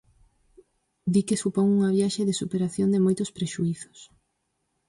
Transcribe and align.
Di 1.13 1.21
que 1.27 1.39
supón 1.41 1.65
unha 1.75 1.89
viaxe 1.97 2.21
de 2.29 2.37
superación 2.41 2.87
de 2.91 3.03
moitos 3.05 3.33
prexuízos. 3.37 3.99